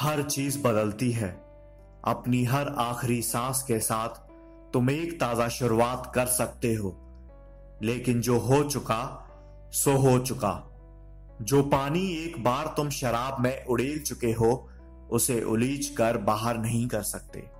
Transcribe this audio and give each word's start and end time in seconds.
हर 0.00 0.22
चीज़ 0.22 0.62
बदलती 0.62 1.12
है। 1.12 1.28
अपनी 2.04 2.44
हर 2.44 2.68
आखिरी 2.68 3.22
सांस 3.22 3.62
के 3.62 3.78
साथ 3.78 4.08
तुम 4.72 4.90
एक 4.90 5.20
ताज़ा 5.20 5.48
शुरुआत 5.48 6.12
कर 6.14 6.26
सकते 6.26 6.74
हो। 6.74 6.96
लेकिन 7.82 8.20
जो 8.20 8.38
हो 8.38 8.64
चुका, 8.64 9.28
सो 9.72 9.92
हो 9.92 10.18
चुका। 10.18 10.70
जो 11.42 11.62
पानी 11.62 12.12
एक 12.12 12.44
बार 12.44 12.74
तुम 12.76 12.90
शराब 12.90 13.40
में 13.40 13.64
उड़ेल 13.64 13.98
चुके 13.98 14.32
हो, 14.32 14.68
उसे 15.10 15.42
उलीज 15.42 15.88
कर 15.88 16.16
बाहर 16.16 16.58
नहीं 16.58 16.88
कर 16.88 17.02
सकते। 17.02 17.50